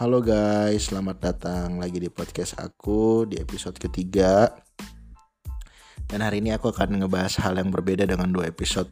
[0.00, 4.48] Halo guys, selamat datang lagi di podcast aku di episode ketiga.
[6.08, 8.88] Dan hari ini aku akan ngebahas hal yang berbeda dengan dua episode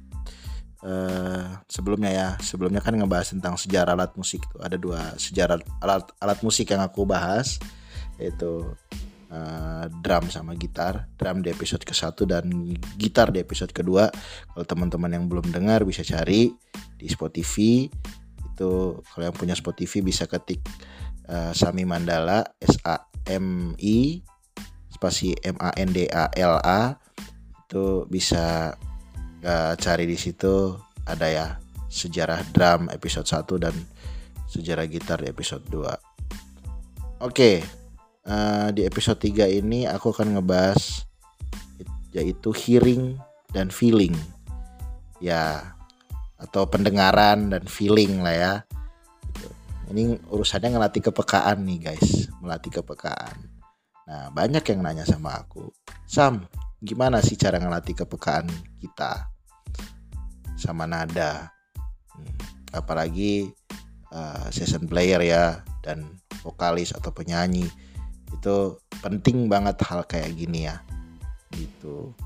[0.84, 2.28] uh, sebelumnya ya.
[2.44, 4.60] Sebelumnya kan ngebahas tentang sejarah alat musik tuh.
[4.60, 7.56] Ada dua sejarah alat alat musik yang aku bahas
[8.20, 8.68] yaitu
[9.32, 11.08] uh, drum sama gitar.
[11.16, 12.52] Drum di episode ke-1 dan
[13.00, 14.12] gitar di episode kedua.
[14.52, 16.52] Kalau teman-teman yang belum dengar bisa cari
[17.00, 17.88] di Spotify
[18.58, 20.58] itu kalau yang punya Spotify bisa ketik
[21.30, 24.18] uh, Sami Mandala S A M I
[24.90, 26.98] spasi M A N D A L A
[27.70, 28.74] itu bisa
[29.46, 30.74] uh, cari di situ
[31.06, 31.46] ada ya
[31.86, 33.74] sejarah drum episode 1 dan
[34.50, 35.78] sejarah gitar di episode 2.
[35.78, 35.94] Oke.
[37.22, 37.56] Okay,
[38.26, 41.06] uh, di episode 3 ini aku akan ngebahas
[42.10, 43.14] yaitu hearing
[43.54, 44.16] dan feeling.
[45.22, 45.76] Ya,
[46.38, 48.54] atau pendengaran dan feeling lah ya.
[49.90, 52.30] Ini urusannya ngelatih kepekaan nih guys.
[52.38, 53.36] Melatih kepekaan.
[54.08, 55.68] Nah banyak yang nanya sama aku
[56.08, 56.48] Sam
[56.80, 58.48] gimana sih cara ngelatih kepekaan
[58.80, 59.28] kita?
[60.56, 61.52] Sama nada.
[62.14, 62.38] Hmm,
[62.72, 63.52] apalagi
[64.14, 66.06] uh, season player ya dan
[66.40, 67.68] vokalis atau penyanyi.
[68.32, 70.80] Itu penting banget hal kayak gini ya.
[71.52, 72.16] Gitu.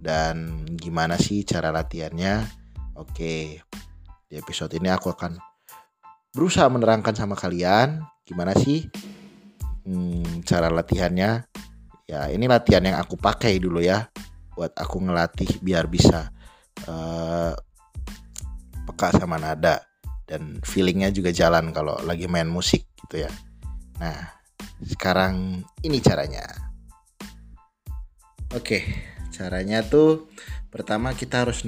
[0.00, 2.65] Dan gimana sih cara latihannya
[2.96, 3.60] Oke,
[4.24, 5.36] di episode ini aku akan
[6.32, 8.88] berusaha menerangkan sama kalian gimana sih
[9.84, 11.44] hmm, cara latihannya.
[12.08, 14.08] Ya, ini latihan yang aku pakai dulu ya,
[14.56, 16.32] buat aku ngelatih biar bisa
[16.88, 17.52] uh,
[18.88, 19.84] peka sama nada
[20.24, 23.30] dan feelingnya juga jalan kalau lagi main musik gitu ya.
[24.00, 24.40] Nah,
[24.80, 26.48] sekarang ini caranya.
[28.56, 28.86] Oke,
[29.34, 30.32] caranya tuh
[30.72, 31.66] pertama kita harus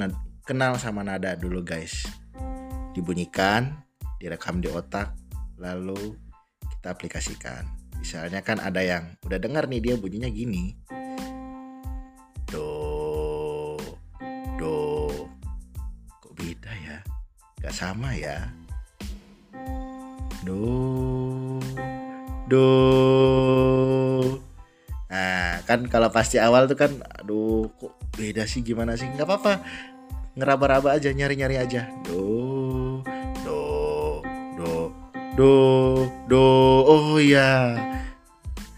[0.49, 2.09] kenal sama nada dulu guys.
[2.97, 3.85] Dibunyikan
[4.17, 5.13] direkam di otak
[5.61, 6.17] lalu
[6.73, 7.69] kita aplikasikan.
[8.01, 10.73] Misalnya kan ada yang udah dengar nih dia bunyinya gini.
[12.49, 13.77] Do
[14.57, 15.13] do.
[16.25, 17.05] Kok beda ya?
[17.61, 18.49] Gak sama ya?
[20.49, 21.61] Do
[22.49, 22.69] do.
[25.13, 29.13] Nah kan kalau pasti awal tuh kan aduh kok beda sih gimana sih?
[29.13, 29.55] Nggak apa-apa
[30.39, 31.91] ngeraba-raba aja nyari-nyari aja.
[32.07, 33.03] Do
[33.43, 33.63] do
[34.55, 34.73] do
[35.35, 35.53] do
[36.31, 36.47] do.
[36.87, 37.75] Oh iya.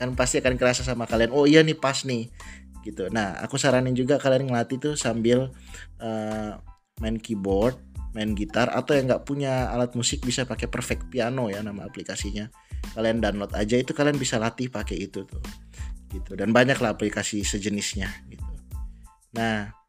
[0.00, 1.37] Kan pasti akan kerasa sama kalian.
[1.37, 2.32] Oh iya nih pas nih.
[2.81, 3.12] Gitu.
[3.12, 5.53] Nah aku saranin juga kalian ngelatih tuh sambil
[6.00, 6.56] uh,
[7.04, 7.76] main keyboard
[8.10, 12.49] main gitar atau yang nggak punya alat musik bisa pakai perfect piano ya nama aplikasinya.
[12.97, 15.44] Kalian download aja itu kalian bisa latih pakai itu tuh.
[16.10, 16.34] Gitu.
[16.34, 18.43] Dan banyak lah aplikasi sejenisnya gitu.
[19.37, 19.80] Nah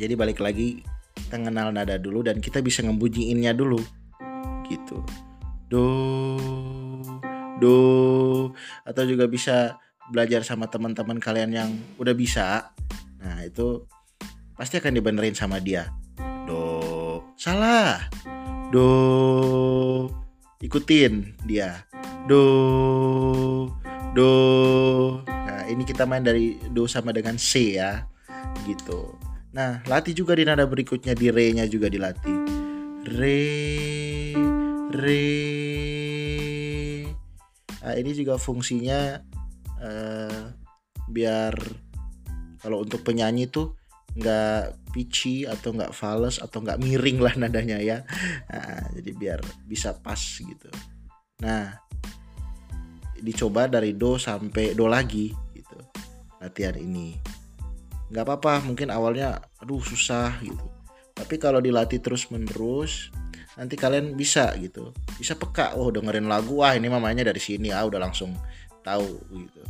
[0.00, 0.80] jadi balik lagi
[1.28, 3.76] kita kenal nada dulu dan kita bisa ngebunyiinnya dulu.
[4.64, 4.96] Gitu.
[5.68, 5.86] Do
[7.60, 7.78] do
[8.88, 9.76] atau juga bisa
[10.08, 12.72] belajar sama teman-teman kalian yang udah bisa.
[13.20, 13.84] Nah itu
[14.56, 15.92] pasti akan dibenerin sama dia.
[16.48, 18.08] Do salah.
[18.72, 18.88] Do
[20.64, 21.84] ikutin dia.
[22.24, 22.42] Do
[24.16, 24.32] do.
[25.28, 28.08] Nah ini kita main dari do sama dengan c ya.
[28.64, 32.36] Gitu Nah, latih juga di nada berikutnya di re-nya juga dilatih.
[33.06, 33.42] Re
[34.94, 35.26] re.
[37.80, 39.18] Nah, ini juga fungsinya
[39.82, 40.42] uh,
[41.10, 41.54] biar
[42.62, 43.74] kalau untuk penyanyi tuh
[44.14, 47.98] nggak pitchy atau nggak fals atau nggak miring lah nadanya ya.
[48.50, 50.70] Nah, jadi biar bisa pas gitu.
[51.42, 51.74] Nah,
[53.20, 55.78] dicoba dari do sampai do lagi gitu
[56.40, 57.29] latihan ini
[58.10, 60.66] nggak apa-apa mungkin awalnya aduh susah gitu.
[61.14, 63.14] Tapi kalau dilatih terus menerus
[63.54, 64.90] nanti kalian bisa gitu.
[65.14, 68.34] Bisa peka oh dengerin lagu wah ini mamanya dari sini ah udah langsung
[68.82, 69.62] tahu gitu.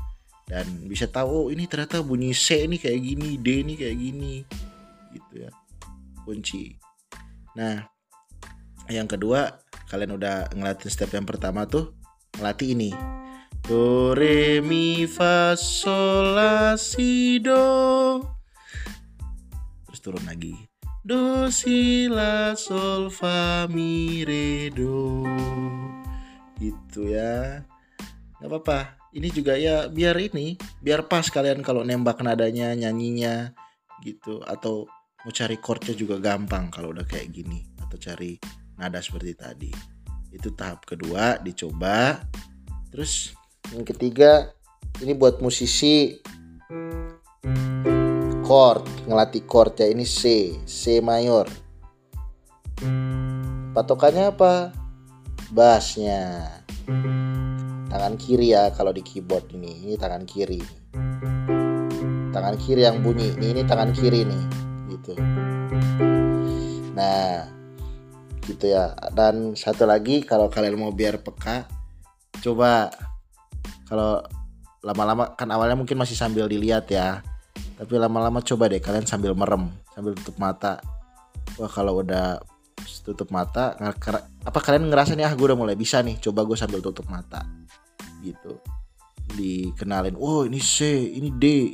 [0.49, 4.35] Dan bisa tahu oh ini ternyata bunyi C ini kayak gini D ini kayak gini
[5.13, 5.51] gitu ya.
[6.25, 6.75] Kunci.
[7.55, 7.85] Nah
[8.89, 9.61] yang kedua
[9.93, 11.93] kalian udah ngelatih step yang pertama tuh
[12.41, 12.91] ngelatih ini.
[13.61, 18.40] Do re mi fa sol la si do.
[20.01, 20.57] Terus turun lagi.
[21.05, 25.29] Do si la sol fa mi re do.
[26.57, 27.61] Gitu ya.
[28.41, 28.97] Gak apa-apa.
[29.13, 33.53] Ini juga ya biar ini, biar pas kalian kalau nembak nadanya, nyanyinya
[34.01, 34.89] gitu atau
[35.21, 38.41] mau cari chordnya juga gampang kalau udah kayak gini atau cari
[38.81, 39.73] nada seperti tadi.
[40.33, 42.25] Itu tahap kedua dicoba.
[42.89, 43.37] Terus
[43.77, 44.49] yang ketiga
[45.05, 46.17] ini buat musisi
[48.51, 51.47] chord ngelatih chord ya ini C C mayor.
[53.71, 54.75] Patokannya apa?
[55.55, 56.51] Bassnya.
[57.87, 60.59] Tangan kiri ya kalau di keyboard ini ini tangan kiri.
[62.35, 64.45] Tangan kiri yang bunyi ini ini tangan kiri nih
[64.99, 65.15] gitu.
[66.99, 67.47] Nah
[68.51, 68.99] gitu ya.
[69.15, 71.71] Dan satu lagi kalau kalian mau biar peka
[72.43, 72.91] coba
[73.87, 74.27] kalau
[74.83, 77.23] lama-lama kan awalnya mungkin masih sambil dilihat ya
[77.81, 80.85] tapi lama-lama coba deh kalian sambil merem sambil tutup mata.
[81.57, 82.37] Wah kalau udah
[83.01, 83.73] tutup mata
[84.45, 87.41] apa kalian ngerasa nih ah gue udah mulai bisa nih coba gue sambil tutup mata.
[88.21, 88.61] Gitu.
[89.33, 91.73] Dikenalin oh ini C ini D.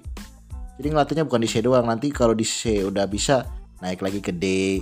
[0.79, 3.43] Jadi ngelatihnya bukan di C doang nanti kalau di C udah bisa
[3.83, 4.79] naik lagi ke D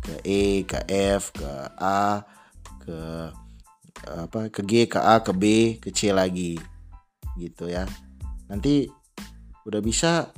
[0.00, 2.24] ke E ke F ke A
[2.80, 2.98] ke
[4.08, 6.56] apa ke G ke A ke B ke C lagi.
[7.36, 7.84] Gitu ya.
[8.48, 8.88] Nanti
[9.68, 10.32] udah bisa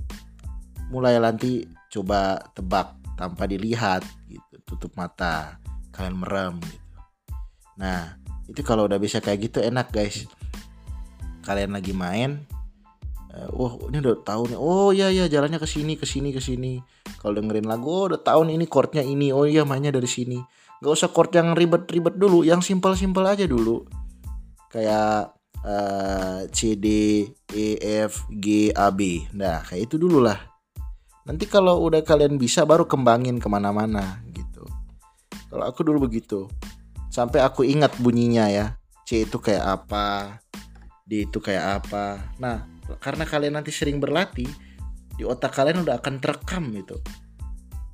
[0.94, 5.58] mulai nanti coba tebak tanpa dilihat gitu tutup mata
[5.90, 6.98] kalian merem gitu.
[7.82, 8.14] Nah
[8.46, 10.30] itu kalau udah bisa kayak gitu enak guys.
[11.42, 12.40] Kalian lagi main
[13.34, 14.58] uh, oh ini udah tahu nih.
[14.58, 16.78] Oh iya iya jalannya ke sini ke sini ke sini.
[17.18, 20.38] Kalau dengerin lagu oh udah tahu nih ini chordnya ini oh iya mainnya dari sini.
[20.78, 23.84] Nggak usah chord yang ribet-ribet dulu yang simpel-simpel aja dulu.
[24.70, 26.86] Kayak uh, C D
[27.52, 29.26] E F G A B.
[29.34, 30.53] Nah kayak itu dulu lah
[31.24, 34.64] nanti kalau udah kalian bisa baru kembangin ke mana-mana gitu.
[35.48, 36.48] Kalau aku dulu begitu.
[37.08, 38.66] Sampai aku ingat bunyinya ya.
[39.04, 40.40] C itu kayak apa
[41.04, 42.32] D itu kayak apa.
[42.40, 42.64] Nah
[43.00, 44.48] karena kalian nanti sering berlatih
[45.14, 46.96] di otak kalian udah akan terekam gitu.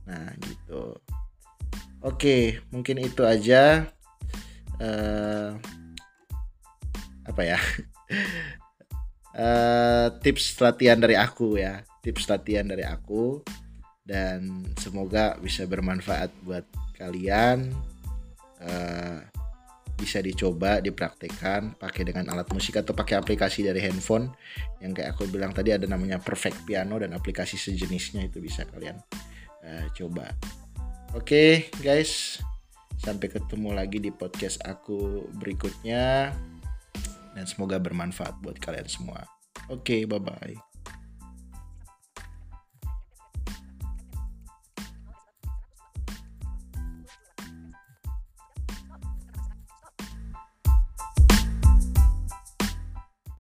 [0.06, 0.98] Nah gitu.
[2.02, 3.86] Oke mungkin itu aja.
[4.80, 5.60] Uh,
[7.28, 7.58] apa ya
[9.36, 11.82] uh, tips latihan dari aku ya.
[12.00, 13.42] Tips latihan dari aku.
[14.02, 16.66] Dan semoga bisa bermanfaat buat
[16.98, 17.70] kalian.
[18.60, 19.22] Uh,
[20.00, 24.32] bisa dicoba dipraktekkan pakai dengan alat musik atau pakai aplikasi dari handphone.
[24.80, 28.96] Yang kayak aku bilang tadi ada namanya Perfect Piano dan aplikasi sejenisnya itu bisa kalian
[29.60, 30.32] uh, coba.
[31.12, 32.40] Oke okay, guys.
[33.00, 36.36] Sampai ketemu lagi di podcast aku berikutnya
[37.34, 39.26] dan semoga bermanfaat buat kalian semua.
[39.70, 40.69] Oke okay, bye bye